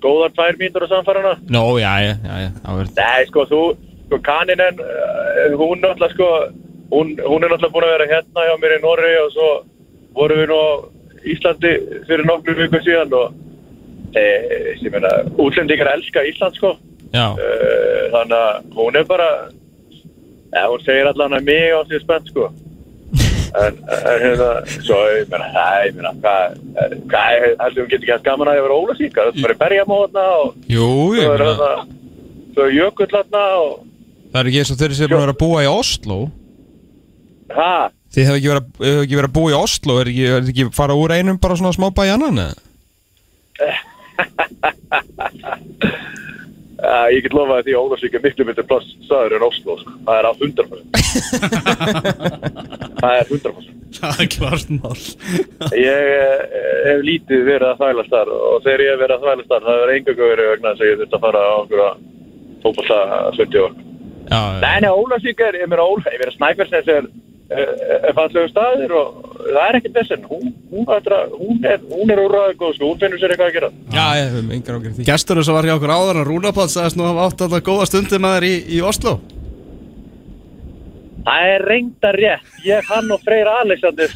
góðar 0.00 0.32
tvær 0.32 0.56
mínútur 0.56 0.86
á 0.88 0.92
samfærana. 0.94 1.34
Nó, 1.52 1.64
já, 1.76 1.92
já, 2.00 2.14
já, 2.24 2.36
já. 2.48 2.50
Nei, 2.96 3.26
sko, 3.28 3.44
þú, 3.50 3.60
sko, 4.10 4.18
kaninen, 4.26 4.82
uh, 4.82 5.54
hún 5.54 5.78
náttúrulega, 5.78 6.14
sko, 6.16 6.30
hún, 6.90 7.14
hún 7.22 7.44
er 7.46 7.54
náttúrulega 7.54 7.74
búin 7.74 7.86
að 7.86 7.94
vera 7.94 8.10
hérna 8.10 8.48
hjá 8.48 8.56
mér 8.58 8.74
í 8.76 8.80
Norri 8.82 9.12
og 9.22 9.30
svo 9.36 9.50
vorum 10.18 10.42
við 10.42 10.50
nú 10.50 10.58
á 10.58 10.70
Íslandi 11.30 11.72
fyrir 12.08 12.26
nokkru 12.26 12.56
viku 12.56 12.80
síðan 12.82 13.12
og 13.14 13.34
e, 14.16 14.22
ég 14.80 14.88
meina, 14.90 15.10
útlendingar 15.38 15.92
elska 15.94 16.24
Ísland, 16.26 16.56
sko. 16.58 16.76
Já, 17.14 17.34
Uh, 17.34 18.06
þannig 18.12 18.36
að 18.38 18.74
hún 18.78 18.96
er 18.98 19.06
bara, 19.06 19.28
ja, 20.54 20.66
hún 20.70 20.82
segir 20.86 21.08
allan 21.10 21.34
að 21.38 21.46
mig 21.48 21.72
á 21.74 21.80
sig 21.86 22.02
spennt, 22.02 22.30
sko. 22.30 22.50
En, 23.60 23.78
hérna, 24.22 24.50
svo, 24.86 24.98
ég 25.10 25.30
meina, 25.30 25.48
það, 25.54 25.76
ég 25.88 25.96
meina, 25.98 26.12
hvað, 26.22 26.58
hvað, 27.10 27.46
heldur 27.64 27.82
hún 27.82 27.90
getur 27.90 28.04
ekki 28.06 28.16
að 28.16 28.26
gaman 28.28 28.50
að 28.50 28.58
ég 28.60 28.66
vera 28.66 28.80
ólasíka, 28.80 29.24
þetta 29.26 29.40
er 29.40 29.46
bara 29.48 29.58
berjamóðna 29.64 30.26
og 30.38 30.70
jú, 30.70 30.90
ég 31.18 31.26
svo 31.26 31.34
er 31.34 31.42
meina, 31.42 31.54
hérna, 31.58 32.50
svo 32.54 32.66
er 32.68 32.76
jökullatna 32.78 33.44
og, 33.58 33.72
það 34.30 34.40
er 34.40 34.50
ekki 34.50 34.60
eins 34.62 34.72
og 34.74 34.78
þeir 34.80 34.94
sem 34.96 35.10
búin 35.10 35.18
að 35.18 35.24
vera 35.26 35.36
að 35.36 35.42
búa 35.42 35.64
í 35.64 35.70
Oslo. 35.70 36.18
hæ? 37.50 37.72
Þið 38.10 38.26
hefur 38.26 38.38
ekki, 38.38 38.50
verið- 38.50 38.70
hefur 38.86 39.04
ekki 39.04 39.18
verið 39.20 39.30
að 39.30 39.36
búa 39.38 39.50
í 39.50 39.58
Oslo, 39.60 39.92
er 40.00 40.10
ekki, 40.10 40.24
er 40.26 40.42
ekki 40.50 40.64
fara 40.74 40.94
úr 40.98 41.14
einum 41.14 41.38
bara 41.40 41.56
svona 41.58 41.74
smá 41.76 41.88
bæ 41.94 42.02
í 42.06 42.14
annan? 42.14 42.38
Uh, 46.80 47.06
ég 47.12 47.22
get 47.22 47.34
því 47.34 47.74
að 47.74 47.76
Ólasvík 47.76 48.14
er 48.16 48.22
miklu 48.24 48.44
myndir 48.48 48.64
plass 48.64 48.86
staður 49.04 49.36
en 49.36 49.44
Oslo, 49.44 49.76
sko. 49.82 49.92
það 50.06 50.16
er 50.16 50.24
að 50.30 50.36
100% 50.46 50.80
það 53.02 53.14
er 53.18 53.26
100% 53.28 53.76
Það 54.00 54.20
er 54.22 54.28
klart 54.30 54.68
mál 54.70 55.00
ég 55.76 56.08
eh, 56.14 56.42
hef 56.86 57.00
lítið 57.04 57.42
verið 57.48 57.68
að 57.72 57.80
þvælast 57.82 58.12
þar 58.14 58.28
og 58.36 58.62
þegar 58.64 58.84
ég 58.84 58.92
hef 58.94 59.00
verið 59.02 59.16
að 59.16 59.24
þvælast 59.26 59.50
þar 59.50 59.66
það 59.66 59.82
er 59.84 59.92
engangu 59.96 60.28
verið 60.30 60.50
vegna 60.54 60.72
þess 60.72 60.84
að 60.84 60.90
ég 60.90 60.98
þurft 61.00 61.16
að 61.18 61.24
fara 61.26 61.40
á 61.42 61.54
einhverja 61.58 61.90
fótbolta 62.62 62.98
70 63.40 63.64
ár 63.66 63.72
Já, 63.74 63.89
Nei, 64.30 64.76
nei, 64.84 64.90
Ólasvík 64.94 65.40
er, 65.42 65.58
ég 65.58 65.70
meina 65.70 65.86
Óla, 65.86 66.06
ég 66.14 66.20
meina 66.22 66.34
Snæfellsnes 66.36 66.90
er, 66.94 67.08
er, 67.50 67.72
er 68.10 68.14
fallegu 68.14 68.46
staðir 68.52 68.94
og 68.94 69.24
það 69.40 69.62
er 69.64 69.78
ekkert 69.80 69.96
þessin, 69.98 70.26
hún, 70.30 70.52
hún, 70.70 70.86
hún, 70.86 71.34
hún 71.40 71.66
er, 71.66 71.80
hún 71.90 72.14
er 72.14 72.22
úrraðið 72.22 72.60
góð, 72.60 72.76
sko, 72.78 72.90
hún 72.92 73.00
finnur 73.02 73.22
sér 73.22 73.34
eitthvað 73.34 73.50
að 73.50 73.56
gera. 73.58 73.70
já, 73.96 74.04
ég 74.20 74.30
hef 74.36 74.54
engar 74.58 74.78
ágjörð 74.78 75.00
því. 75.00 75.08
Gesturinn 75.10 75.48
sem 75.48 75.58
var 75.58 75.68
hjá 75.68 75.74
okkur 75.78 75.94
áður 75.96 76.22
að 76.22 76.30
Rúnapátt 76.30 76.74
sagðist 76.76 77.00
nú 77.00 77.06
að 77.08 77.12
hafa 77.14 77.26
átt 77.30 77.44
alltaf 77.48 77.66
góða 77.70 77.88
stundir 77.90 78.22
með 78.22 78.36
þér 78.38 78.48
í, 78.50 78.54
í 78.78 78.82
Oslo 78.92 79.16
Það 81.26 81.48
er 81.54 81.64
reynda 81.68 82.12
rétt, 82.16 82.52
ég, 82.64 82.86
hann 82.88 83.10
og 83.12 83.20
Freyr 83.26 83.50
Alexander 83.58 84.14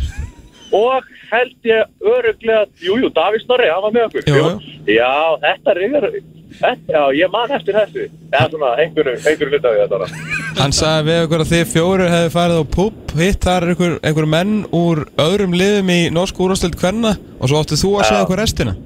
og 0.74 1.10
held 1.30 1.68
ég 1.68 2.06
öruglega, 2.14 2.64
jú, 2.82 2.96
jú, 3.02 3.10
Davís 3.14 3.44
Norri, 3.48 3.68
hann 3.70 3.84
var 3.84 3.92
með 3.94 4.06
okkur. 4.08 4.24
Jú, 4.30 4.38
Jú. 4.40 4.78
Já, 4.94 5.10
þetta 5.44 5.74
reyður, 5.78 6.06
þetta, 6.14 6.33
já, 6.62 7.02
ég 7.16 7.32
man 7.32 7.52
eftir 7.56 7.76
þessu. 7.78 8.06
Eða 8.30 8.46
svona, 8.52 8.72
einhverju, 8.84 9.14
einhverju 9.24 9.50
hlut 9.52 9.68
af 9.68 9.76
því 9.76 9.84
þetta. 9.84 10.24
Hann 10.60 10.74
sagði 10.76 11.06
við 11.10 11.20
okkur 11.26 11.44
að 11.44 11.52
þið 11.52 11.64
fjóru 11.72 12.08
hefði 12.14 12.32
farið 12.34 12.62
á 12.62 12.64
pub, 12.78 13.14
hitt 13.18 13.46
þar 13.48 13.68
einhver, 13.72 13.94
einhver 14.06 14.28
menn 14.36 14.56
úr 14.74 15.04
öðrum 15.24 15.56
liðum 15.58 15.94
í 15.94 16.00
norsku 16.14 16.46
úrvarsleild 16.46 16.78
kvenna 16.80 17.16
og 17.38 17.50
svo 17.50 17.62
átti 17.62 17.80
þú 17.80 17.94
að 17.98 18.10
segja 18.10 18.26
okkur 18.26 18.42
restina. 18.44 18.76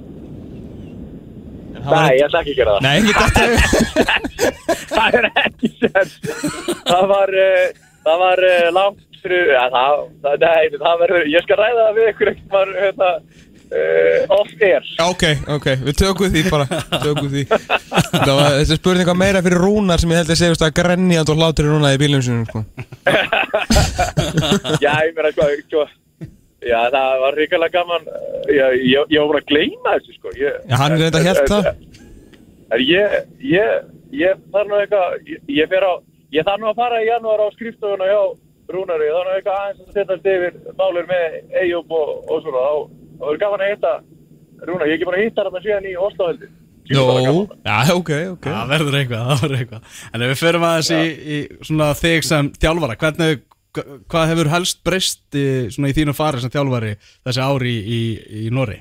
Nei, 1.89 2.19
ég 2.19 2.27
ætla 2.27 2.43
ekki 2.43 2.53
að 2.53 2.59
gera 2.59 2.73
það. 2.75 2.83
Nei, 2.85 2.97
ekki 2.99 3.15
þetta 3.17 4.17
það 4.99 5.19
er 5.19 5.29
ekki 5.45 5.71
sens 5.81 6.17
það 6.89 7.05
var 7.13 7.35
uh, 7.43 7.67
það 8.07 8.25
var 8.25 8.45
uh, 8.49 8.71
langt 8.77 9.05
fyrir 9.19 9.53
ja, 9.53 9.65
það, 9.73 10.03
það, 10.25 10.45
nei, 10.45 10.79
það 10.79 11.01
verður, 11.03 11.29
ég 11.33 11.45
skal 11.47 11.59
ræða 11.59 11.85
það 11.87 11.97
við 11.99 12.11
ykkur 12.13 12.33
ekkert 12.33 12.55
var 12.55 12.75
hérna 12.77 13.11
uh, 13.73 14.39
off 14.39 14.51
air. 14.65 14.85
Ok, 15.05 15.25
ok, 15.57 15.69
við 15.87 15.99
tökum 16.01 16.33
því 16.33 16.43
bara. 16.51 16.67
Tökum 17.05 17.31
því. 17.33 17.45
Það 17.49 18.33
var 18.35 18.57
þessi 18.61 18.79
spurning 18.81 19.09
var 19.11 19.19
meira 19.21 19.43
fyrir 19.45 19.63
Rúnar 19.63 20.03
sem 20.03 20.13
ég 20.15 20.23
held 20.23 20.33
að 20.35 20.41
segjast 20.43 20.67
að 20.67 20.75
grenjand 20.81 21.33
og 21.35 21.41
hlátur 21.41 21.71
Rúnar 21.73 21.97
í 21.97 22.01
bílum 22.03 22.25
sinum 22.25 22.45
sko. 22.49 22.65
já, 24.85 24.93
ég 25.07 25.15
meina 25.17 25.33
sko, 25.35 25.49
sko 25.69 25.87
já, 26.65 26.81
það 26.95 27.23
var 27.25 27.39
ríkilega 27.39 27.75
gaman. 27.79 28.11
Já, 28.49 28.67
ég, 28.75 29.15
ég 29.15 29.23
var 29.23 29.31
bara 29.35 29.43
að 29.45 29.49
gleyma 29.53 29.95
þessu 29.99 30.17
sko. 30.19 30.35
Ég, 30.41 30.59
Já, 30.69 30.77
hann 30.83 30.97
er 30.97 31.05
reynda 31.07 31.25
hélt 31.25 31.53
það. 31.53 31.71
en 32.75 32.85
ég, 32.85 33.17
ég, 33.49 33.89
ég 34.13 34.45
þarf 34.53 34.69
nú 34.69 34.77
eitthvað 34.83 35.31
ég, 35.31 35.41
ég 35.61 35.71
fer 35.71 35.87
á, 35.89 35.93
ég 36.37 36.45
þarf 36.45 36.61
nú 36.61 36.69
að 36.73 36.81
fara 36.83 37.01
í 37.01 37.09
janúar 37.09 37.41
á 37.45 37.49
skrifstofuna 37.55 38.09
hjá 38.11 38.21
Rúnari, 38.69 39.07
er 39.09 39.25
nú 39.25 39.33
eitthvað 39.33 39.61
aðeins 39.63 39.85
að 39.87 39.95
setjast 39.97 40.27
yfir 40.29 40.59
málur 40.77 41.07
með 41.09 41.37
Eyjúb 41.63 41.95
og, 41.97 42.11
og 42.29 42.43
svona, 42.45 42.65
þá 42.67 42.98
þá 43.19 43.27
er 43.33 43.43
gaman 43.43 43.67
að 43.67 43.75
hitta 43.75 43.93
Rúnar, 44.59 44.89
ég 44.89 44.97
er 44.97 44.97
ekki 44.99 45.07
bara 45.07 45.21
að 45.21 45.27
hitta 45.29 45.45
hann 45.47 45.67
síðan 45.67 45.87
í 45.91 45.99
Oslo 45.99 46.31
heldur 46.33 46.55
Jó, 46.89 47.03
já, 47.69 47.77
ok, 47.93 48.11
ok 48.33 48.47
Það 48.49 48.71
verður 48.73 48.95
eitthvað, 48.97 49.27
það 49.29 49.43
verður 49.43 49.59
eitthvað 49.63 49.97
En 50.09 50.23
ef 50.25 50.31
við 50.33 50.39
förum 50.41 50.65
aðeins 50.65 50.89
í, 50.97 51.03
í 51.05 51.39
svona 51.69 51.89
þig 51.99 52.25
sem 52.25 52.49
þjálfara 52.57 52.97
Hvernig, 53.03 53.43
hvað 54.09 54.31
hefur 54.33 54.51
helst 54.55 54.81
breyst 54.87 55.37
í, 55.37 55.47
svona 55.75 55.91
í 55.93 55.97
þínu 55.99 56.15
fari 56.17 56.41
sem 56.43 56.53
þjálfari 56.55 56.95
þessi 57.29 57.45
ári 57.45 57.75
í, 57.77 57.83
í, 57.99 58.47
í 58.47 58.55
Norri? 58.55 58.81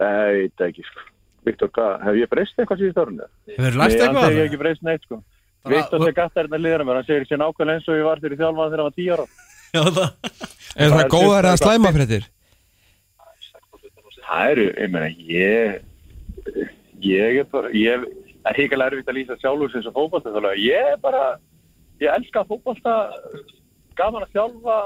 Nei, 0.00 0.08
ég 0.08 0.40
veit 0.40 0.64
ekki, 0.68 0.84
sko. 0.88 1.04
Viktor, 1.44 1.70
hef 2.02 2.18
ég 2.18 2.30
breyst 2.32 2.58
eitthvað 2.58 2.80
síðust 2.80 3.00
árunni? 3.00 3.28
Hefur 3.52 3.78
lært 3.78 3.94
Nei, 3.94 4.00
hann 4.00 4.08
eitthvað? 4.08 4.28
segir 4.30 4.40
ég 4.40 4.48
ekki 4.48 4.60
breyst 4.62 4.86
neitt, 4.86 5.04
sko. 5.04 5.20
Viktor 5.68 6.00
segir 6.02 6.16
gætt 6.16 6.38
er 6.38 6.46
hérna 6.46 6.60
liður 6.60 6.84
mér, 6.88 7.00
hann 7.00 7.08
segir 7.08 7.26
sér 7.28 7.40
nákvæmlega 7.40 7.78
eins 7.78 7.90
og 7.90 7.98
ég 8.00 8.08
var 8.08 8.22
þegar 8.22 8.34
ég 8.34 8.40
þjálfaði 8.42 8.72
þegar 8.72 8.82
hann 8.82 8.88
var 8.88 8.96
10 8.98 9.12
ára. 9.14 9.26
Já, 9.74 9.82
það 9.82 10.08
Er 10.74 10.88
Það 10.90 10.96
það 10.98 11.08
góðar 11.14 11.46
eitthvað- 11.48 11.62
slæma 11.62 11.90
fréttir? 11.94 12.24
Það 14.24 14.50
eru, 14.50 14.64
ég 14.82 14.90
meina, 14.90 15.08
ég, 15.30 15.82
ég 17.04 17.38
er 17.42 17.44
bara, 17.52 17.68
ég, 17.76 18.06
það 18.42 18.50
er 18.50 18.58
híkala 18.58 18.86
erfitt 18.90 19.10
að 19.12 19.18
lýsa 19.18 19.36
sjálfur 19.42 19.70
sem 19.74 19.84
svo 19.84 19.92
fótbolta 19.94 20.32
þálega. 20.34 20.58
Ég 20.64 20.88
er 20.94 20.98
bara, 21.02 21.24
ég 22.02 22.10
elska 22.16 22.42
fótbolta, 22.48 22.94
gaman 24.00 24.24
að 24.26 24.32
þjálfa, 24.34 24.78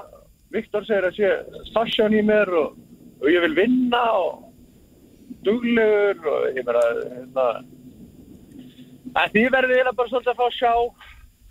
Viktor 0.53 0.85
segir 0.89 1.07
að 1.09 1.17
sé 1.17 1.31
sasjón 1.73 2.17
í 2.19 2.23
mér 2.25 2.49
og, 2.57 2.77
og 3.23 3.27
ég 3.33 3.41
vil 3.47 3.55
vinna 3.57 4.03
og 4.17 4.45
duglegur 5.45 6.29
og 6.35 6.57
ég 6.57 6.65
meina, 6.69 6.85
hérna, 7.15 7.47
að 9.15 9.33
því 9.37 9.45
verði 9.55 9.77
eiginlega 9.79 9.97
bara 10.03 10.13
svolítið 10.13 10.33
að 10.35 10.41
fá 10.43 10.47
að 10.49 10.59
sjá 10.59 10.73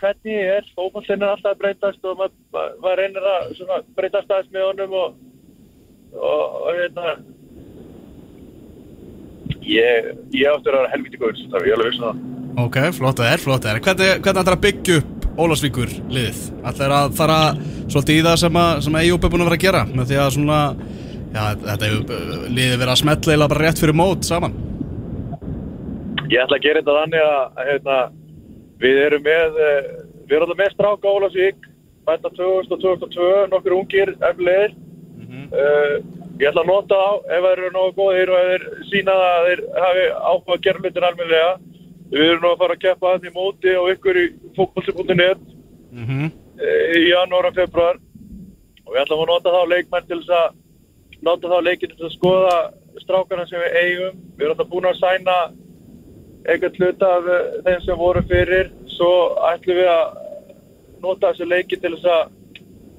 hvernig 0.01 0.35
ég 0.35 0.51
er, 0.57 0.67
fótboltin 0.77 1.23
er 1.23 1.31
alltaf 1.33 1.55
að 1.55 1.63
breytast 1.63 2.05
og 2.05 2.19
maður, 2.19 2.75
maður 2.83 3.01
reynir 3.01 3.31
að 3.31 3.49
svona, 3.57 3.79
breytast 3.97 4.31
aðeins 4.31 4.53
með 4.53 4.67
honum 4.69 4.95
og, 5.01 5.17
og, 6.13 6.43
og 6.61 6.69
hérna, 6.77 7.17
Ég, 9.67 10.11
ég 10.31 10.47
áttur 10.47 10.75
að 10.75 10.85
vera 10.85 10.91
helviti 10.93 11.19
góður 11.19 11.39
það, 11.51 11.65
ég 11.67 11.73
er 11.73 11.75
alveg 11.75 11.89
vissin 11.91 12.05
það. 12.05 12.19
Ok, 12.63 12.77
flott 12.95 13.19
að 13.21 13.31
er, 13.33 13.41
flott 13.43 13.65
að 13.65 13.73
er 13.73 13.81
Hvernig, 13.83 14.11
hvernig 14.23 14.41
ætlar 14.41 14.55
að 14.55 14.61
byggja 14.63 14.99
upp 15.01 15.25
Ólasvíkur 15.37 15.91
liðið? 16.09 16.39
Ætlar 16.65 16.93
að 16.95 17.17
fara 17.19 17.39
svolítið 17.91 18.15
í 18.15 18.23
það 18.25 18.37
sem, 18.41 18.59
að, 18.61 18.79
sem 18.85 18.95
að 18.97 19.03
Eyjúb 19.03 19.27
er 19.27 19.33
búin 19.33 19.43
að 19.43 19.49
vera 19.49 19.57
að 19.59 19.65
gera 19.65 19.83
með 19.91 20.07
því 20.09 20.21
að 20.23 20.31
svona 20.37 20.61
Já, 21.27 21.41
þetta 21.65 21.89
liðið 22.47 22.79
verið 22.79 22.93
að 22.93 22.99
smetla 23.03 23.35
eða 23.35 23.49
bara 23.51 23.65
rétt 23.65 23.81
fyrir 23.83 23.99
mót 23.99 24.25
saman 24.25 24.55
Ég 26.31 26.41
ætla 26.41 26.57
að 26.57 26.65
gera 26.65 26.81
þetta 26.81 26.97
þannig 27.01 27.27
að 27.27 27.61
hérna, 27.67 27.99
við 28.81 28.99
erum 29.05 29.23
með, 29.25 29.57
eh, 29.61 29.89
við 30.27 30.35
erum 30.37 30.47
alltaf 30.47 30.61
með 30.61 30.73
stráka 30.73 31.13
Ólasvík, 31.13 31.67
bæta 32.07 32.31
2000 32.35 32.75
og 32.75 32.81
2002, 32.83 33.47
nokkur 33.51 33.77
ungir 33.77 34.13
eflegir. 34.21 34.75
uh, 35.51 35.95
ég 36.39 36.47
ætla 36.47 36.61
að 36.61 36.69
nota 36.69 36.95
á 36.95 37.11
ef 37.35 37.43
þeir 37.43 37.59
eru 37.59 37.71
nógu 37.73 37.93
góðir 37.97 38.29
og 38.31 38.37
ef 38.37 38.47
þeir 38.51 38.63
sína 38.91 39.15
það 39.17 39.33
að 39.37 39.47
þeir 39.47 39.61
hafi 39.83 40.03
áhuga 40.29 40.53
að 40.53 40.61
gera 40.61 40.79
hlutin 40.79 41.07
almennilega. 41.07 41.53
Við 42.11 42.23
erum 42.27 42.41
nú 42.43 42.51
að 42.51 42.61
fara 42.61 42.75
að 42.77 42.83
keppa 42.85 43.13
að 43.13 43.21
því 43.23 43.31
móti 43.35 43.73
og 43.75 43.89
ykkur 43.91 44.19
í 44.21 44.25
fókbalti.net 44.55 45.41
mm 45.91 46.05
-hmm. 46.05 46.31
í 46.95 47.09
janúar 47.09 47.49
og 47.49 47.55
februar 47.55 47.99
og 48.85 48.93
við 48.93 49.01
ætlum 49.01 49.23
að 49.23 49.31
nota 49.33 49.55
þá 49.55 49.61
leikmenn 49.73 50.07
til 50.07 50.19
þess 50.21 50.35
að 50.39 50.47
nota 51.27 51.51
þá 51.51 51.59
leikin 51.63 51.89
til 51.89 51.97
þess 51.97 52.09
að 52.09 52.17
skoða 52.17 52.57
strákarna 53.03 53.47
sem 53.47 53.61
við 53.61 53.77
eigum 53.81 54.19
við 54.37 54.45
erum 54.45 54.53
alltaf 54.55 54.69
búin 54.71 54.89
að 54.89 54.99
sæna 55.01 55.37
einhvern 56.45 56.75
hluta 56.79 57.09
af 57.17 57.29
eh, 57.33 57.47
þeim 57.65 57.81
sem 57.85 57.97
voru 57.99 58.21
fyrir. 58.29 58.69
Svo 58.97 59.11
ætlum 59.51 59.79
við 59.81 59.89
að 59.93 60.05
nota 61.01 61.31
þessu 61.31 61.47
leikin 61.49 61.81
til 61.81 61.93
þess 61.95 62.05
að 62.05 62.29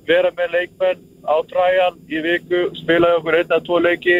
vera 0.09 0.30
með 0.37 0.54
leikmenn 0.57 1.04
á 1.28 1.37
trial 1.50 1.95
í 2.09 2.23
viku, 2.25 2.62
spila 2.78 3.16
okkur 3.18 3.38
einn 3.42 3.52
að 3.57 3.64
tvo 3.66 3.80
leiki. 3.85 4.18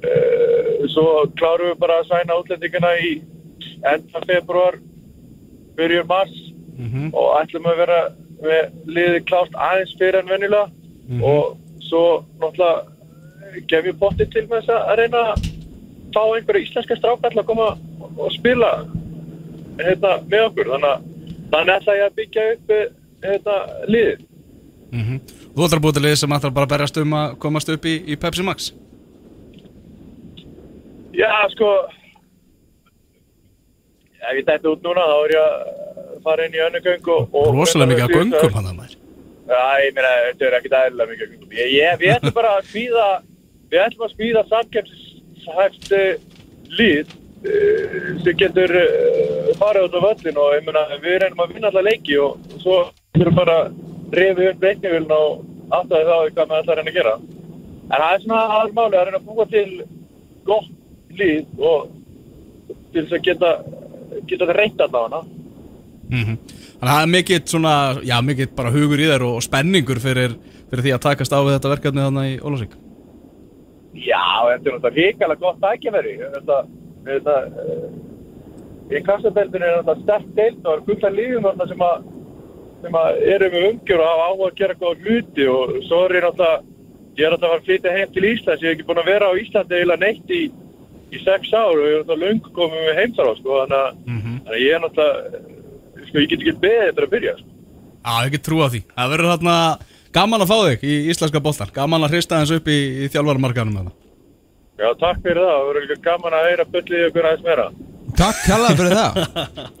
Uh, 0.00 0.86
svo 0.88 1.26
klárum 1.36 1.74
við 1.74 1.80
bara 1.82 1.98
að 2.00 2.06
sæna 2.08 2.36
útlendingina 2.40 2.92
í 3.04 3.10
enda 3.84 4.22
februar 4.24 4.78
byrjum 5.76 6.06
mars 6.08 6.36
Mhm. 6.80 7.10
og 7.12 7.34
ætlum 7.42 7.66
að 7.68 7.76
vera 7.76 7.98
með 8.40 8.70
liði 8.86 9.20
klárt 9.28 9.52
aðeins 9.52 9.92
fyrir 9.98 10.22
en 10.22 10.30
venjulega. 10.30 10.70
Og 11.20 11.58
svo 11.84 12.24
náttúrulega 12.40 13.66
gef 13.68 13.84
ég 13.90 13.98
bótti 14.00 14.26
til 14.32 14.46
með 14.48 14.64
þess 14.64 14.88
að 14.88 14.96
reyna 15.02 15.22
að 15.34 15.49
fá 16.14 16.22
einhverja 16.24 16.66
íslenska 16.66 16.96
strákall 16.98 17.36
að 17.36 17.46
koma 17.48 17.68
og 18.16 18.32
spila 18.34 18.72
hérna, 19.80 20.16
með 20.30 20.46
okkur. 20.48 20.72
Þannig 20.74 21.60
að 21.60 21.76
ætla 21.76 21.96
ég 21.98 22.06
að 22.06 22.18
byggja 22.18 22.48
upp 22.54 22.74
hérna, 23.24 23.56
liðið. 23.88 24.26
Mm 24.90 25.20
Þú 25.50 25.64
ætlar 25.66 25.80
að 25.80 25.84
búið 25.84 25.96
til 25.96 26.02
lið 26.04 26.14
sem 26.18 26.32
ætlar 26.34 26.52
bara 26.54 26.66
að 26.66 26.72
berjast 26.74 26.98
um 27.00 27.14
að 27.18 27.32
komast 27.42 27.68
upp 27.74 27.86
í, 27.86 27.94
í 28.06 28.16
Pepsi 28.16 28.42
Max? 28.46 28.70
Já, 31.12 31.30
sko 31.50 31.68
ef 34.20 34.36
ég 34.38 34.46
dætti 34.46 34.70
út 34.70 34.82
núna 34.84 35.02
þá 35.10 35.16
er 35.24 35.34
ég 35.34 35.42
að 35.42 35.54
fara 36.24 36.46
inn 36.46 36.54
í 36.54 36.62
önnu 36.64 36.80
og 37.10 37.50
Rosalega 37.50 37.90
mikið 37.90 38.04
að 38.06 38.14
göngum 38.14 38.56
hann 38.56 38.70
að 38.70 38.76
maður. 38.78 38.96
Já, 39.50 39.62
ég 39.82 39.94
meina, 39.96 40.10
þetta 40.28 40.46
er 40.46 40.56
ekkert 40.60 40.76
eðlilega 40.80 41.10
mikið 41.10 41.30
göngum. 41.32 41.52
Ég, 41.58 41.70
ég, 41.74 41.98
við 41.98 42.14
ætlum 42.14 42.36
bara 42.36 42.50
að 42.56 42.68
smíða, 42.70 43.06
við 43.72 43.84
ætlum 43.84 44.06
að 44.06 44.14
smíða 44.14 44.42
samkemsishæft 44.52 45.09
uh, 45.48 46.14
líð 46.78 47.12
uh, 47.12 48.08
sem 48.24 48.38
getur 48.40 48.74
uh, 48.80 49.52
farið 49.60 49.86
út 49.88 49.96
á 49.96 50.00
völlin 50.06 50.40
og 50.40 50.66
meina, 50.66 50.84
við 51.02 51.20
reynum 51.22 51.44
að 51.44 51.54
vinna 51.54 51.70
alla 51.70 51.86
leiki 51.86 52.18
og 52.20 52.58
svo 52.62 52.80
þurfum 53.16 53.40
bara 53.40 53.56
að 53.64 53.72
reyfi 54.16 54.50
upp 54.50 54.66
leiknivillin 54.66 55.16
og 55.16 55.44
aftaði 55.70 56.08
þá 56.08 56.16
hvað 56.34 56.50
maður 56.50 56.62
ætlar 56.62 56.74
að 56.74 56.80
reyna 56.80 56.90
að 56.90 56.98
gera. 56.98 57.14
En 57.90 57.96
það 57.96 58.12
er 58.12 58.22
svona 58.24 58.42
aðal 58.56 58.76
máli 58.78 59.00
að 59.00 59.08
reyna 59.08 59.20
að 59.20 59.28
búa 59.30 59.48
til 59.50 59.66
gott 60.46 60.70
líð 61.20 61.64
og 61.70 61.90
til 62.90 63.04
þess 63.04 63.18
að 63.18 63.24
geta, 63.28 63.52
geta 64.26 64.44
þetta 64.44 64.58
reynt 64.58 64.84
allavega. 64.86 65.22
mm 66.10 66.36
Þannig 66.80 66.92
að 66.92 66.96
það 66.96 67.02
er 67.02 67.10
mikill 67.12 67.42
svona, 67.44 67.72
já 68.08 68.14
mikill 68.24 68.52
bara 68.56 68.70
hugur 68.72 69.00
í 69.00 69.08
þér 69.10 69.24
og 69.26 69.42
spenningur 69.44 69.98
fyrir, 70.00 70.36
fyrir 70.70 70.86
því 70.86 70.94
að 70.96 71.02
takast 71.04 71.34
á 71.36 71.44
við 71.44 71.52
þetta 71.58 71.72
verkefni 71.74 72.06
þannig 72.06 72.30
í 72.30 72.38
Ólasvík 72.40 72.78
Já, 73.94 74.22
þetta 74.46 74.70
er 74.70 74.74
náttúrulega 74.76 74.94
hrikalega 74.96 75.40
gott 75.42 75.58
þetta, 77.04 77.36
eh, 77.60 78.96
í 78.96 79.02
kassadeldinu 79.06 79.66
er 79.66 79.78
þetta 79.80 79.96
sterk 80.02 80.32
deild 80.36 80.66
og 80.66 80.72
er 80.74 80.82
fullt 80.88 81.04
af 81.06 81.14
lífum 81.16 81.46
þarna 81.48 81.68
sem 81.70 81.84
að, 81.86 82.08
sem 82.84 82.98
að 83.00 83.20
eru 83.34 83.50
með 83.54 83.68
umgjör 83.70 84.02
og 84.02 84.10
hafa 84.10 84.26
áhuga 84.30 84.48
að 84.50 84.58
gera 84.60 84.78
góða 84.80 85.04
hluti 85.04 85.46
og 85.50 85.76
svo 85.88 86.00
er 86.06 86.16
ég 86.18 86.26
náttúrulega, 86.26 86.64
ég 87.18 87.26
er 87.26 87.34
náttúrulega 87.34 87.60
að 87.60 87.68
flytja 87.68 87.94
heim 87.96 88.12
til 88.14 88.26
Íslands, 88.30 88.64
ég 88.64 88.68
hef 88.68 88.76
ekki 88.78 88.88
búin 88.88 89.02
að 89.02 89.12
vera 89.12 89.30
á 89.30 89.40
Íslandi 89.40 89.78
eiginlega 89.78 90.04
neitt 90.04 90.34
í, 90.34 90.42
í 91.10 91.22
sex 91.24 91.54
ár 91.54 91.74
og 91.76 91.86
ég 91.86 91.94
er 91.94 92.02
náttúrulega 92.02 92.26
löngu 92.26 92.52
komið 92.58 92.84
með 92.88 93.00
heimþará, 93.00 93.36
sko, 93.40 93.60
þannig 93.62 93.80
að, 93.80 94.02
þannig 94.10 94.56
að 94.56 94.64
ég 94.64 94.76
er 94.76 94.84
náttúrulega, 94.84 95.44
sko, 96.10 96.18
ég 96.18 96.28
get 96.30 96.44
ekki 96.44 96.58
beðið 96.66 96.86
þetta 96.90 97.06
að 97.06 97.14
byrja, 97.16 97.36
sko. 97.40 97.48
Já, 98.00 98.12
ég 98.24 98.32
get 98.32 98.44
trú 98.46 98.60
á 98.64 98.68
því. 98.72 98.80
Það 98.96 99.10
verður 99.12 99.32
þarna 99.34 99.56
gaman 100.14 100.44
að 100.44 100.52
fá 100.52 100.56
þig 100.68 100.86
í 100.86 100.94
íslenska 101.12 101.42
boltan 101.42 101.74
Gaman 101.74 102.06
að 102.06 102.16
hrista 102.16 102.40
þess 102.42 102.58
upp 102.58 102.70
í, 102.70 102.78
í 103.04 103.10
þjálfarmarkanum 103.12 103.76
með 103.76 103.90
það 103.90 103.98
Já, 104.80 104.88
takk 104.96 105.18
fyrir 105.20 105.44
það, 105.44 105.50
það 105.52 105.66
verður 105.68 105.82
líka 105.84 106.02
gaman 106.06 106.34
að 106.38 106.46
heyra 106.48 106.64
bullið 106.72 107.02
ykkur 107.10 107.26
aðeins 107.28 107.42
meira. 107.44 107.64
Takk 108.16 108.38
kærlega 108.46 108.76
fyrir 108.78 108.94
það. 108.96 109.18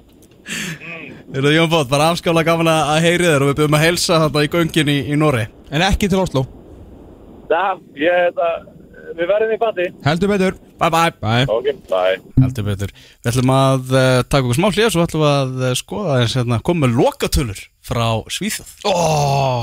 Þú 1.30 1.52
Jón 1.54 1.70
Bótt, 1.72 1.88
bara 1.88 2.10
afskála 2.12 2.42
gaman 2.44 2.68
að 2.68 2.90
að 2.92 3.06
heyri 3.06 3.28
þér 3.30 3.44
og 3.44 3.50
við 3.50 3.56
byrjum 3.60 3.76
að 3.78 3.84
heilsa 3.86 4.18
þetta 4.24 4.42
í 4.44 4.50
göngin 4.52 4.90
í, 4.90 4.96
í 5.14 5.16
Nóri 5.16 5.46
En 5.70 5.84
ekki 5.86 6.10
til 6.10 6.20
Oslo. 6.20 6.42
Já, 7.48 7.78
ég, 7.96 8.26
þetta, 8.26 8.48
við 9.16 9.30
verðum 9.30 9.54
í 9.54 9.58
bandi. 9.62 9.86
Heldur 10.04 10.32
betur. 10.34 10.58
Bye 10.82 10.92
bye. 10.92 11.14
Bye. 11.22 11.46
Ok, 11.48 11.70
bye. 11.88 12.20
Heldur 12.42 12.66
betur. 12.68 12.92
Við 13.22 13.32
ætlum 13.32 13.54
að 13.56 13.94
uh, 13.94 14.20
taka 14.26 14.42
okkur 14.42 14.58
smá 14.58 14.68
hlýja 14.68 14.92
Svo 14.92 15.06
ætlum 15.06 15.24
við 15.24 15.32
að 15.32 15.64
uh, 15.64 15.74
skoða 15.80 16.20
eins 16.20 16.36
hérna 16.38 16.60
Komum 16.66 16.86
með 16.86 17.00
lokatölur 17.00 17.64
frá 17.84 18.06
Svíþjóð. 18.32 18.74
Oh. 18.90 19.58